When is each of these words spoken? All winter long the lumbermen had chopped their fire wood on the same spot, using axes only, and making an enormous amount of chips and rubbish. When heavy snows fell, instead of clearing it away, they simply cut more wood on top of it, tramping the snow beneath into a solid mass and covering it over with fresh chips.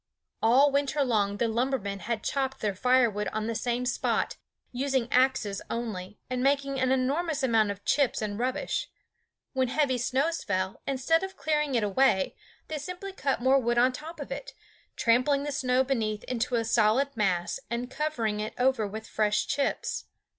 All 0.41 0.71
winter 0.71 1.03
long 1.05 1.37
the 1.37 1.47
lumbermen 1.47 1.99
had 1.99 2.23
chopped 2.23 2.59
their 2.59 2.73
fire 2.73 3.07
wood 3.07 3.27
on 3.27 3.45
the 3.45 3.53
same 3.53 3.85
spot, 3.85 4.35
using 4.71 5.07
axes 5.13 5.61
only, 5.69 6.17
and 6.27 6.41
making 6.41 6.79
an 6.79 6.91
enormous 6.91 7.43
amount 7.43 7.69
of 7.69 7.85
chips 7.85 8.19
and 8.19 8.39
rubbish. 8.39 8.89
When 9.53 9.67
heavy 9.67 9.99
snows 9.99 10.43
fell, 10.43 10.81
instead 10.87 11.21
of 11.21 11.37
clearing 11.37 11.75
it 11.75 11.83
away, 11.83 12.35
they 12.67 12.79
simply 12.79 13.13
cut 13.13 13.43
more 13.43 13.59
wood 13.59 13.77
on 13.77 13.93
top 13.93 14.19
of 14.19 14.31
it, 14.31 14.55
tramping 14.95 15.43
the 15.43 15.51
snow 15.51 15.83
beneath 15.83 16.23
into 16.23 16.55
a 16.55 16.65
solid 16.65 17.15
mass 17.15 17.59
and 17.69 17.91
covering 17.91 18.39
it 18.39 18.55
over 18.57 18.87
with 18.87 19.05
fresh 19.05 19.45
chips. 19.45 20.05